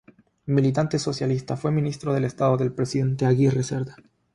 [0.47, 3.95] Militante socialista, fue ministro de Estado del presidente Pedro Aguirre Cerda.